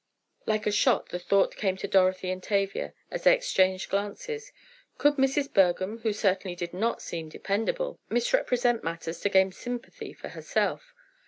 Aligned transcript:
Like 0.47 0.65
a 0.65 0.71
shot 0.71 1.09
the 1.09 1.19
thought 1.19 1.55
came 1.55 1.77
to 1.77 1.87
Dorothy 1.87 2.31
and 2.31 2.41
Tavia, 2.41 2.95
as 3.11 3.23
they 3.23 3.35
exchanged 3.35 3.91
glances, 3.91 4.51
could 4.97 5.17
Mrs. 5.17 5.47
Bergham, 5.53 5.99
who 5.99 6.11
certainly 6.11 6.55
did 6.55 6.73
not 6.73 7.03
seem 7.03 7.29
dependable, 7.29 7.99
misrepresent 8.09 8.83
matters 8.83 9.19
to 9.19 9.29
gain 9.29 9.51
sympathy 9.51 10.11
for 10.11 10.29
herself? 10.29 10.95